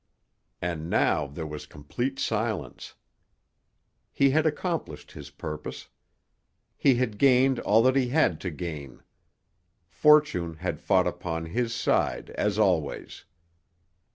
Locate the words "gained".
7.19-7.59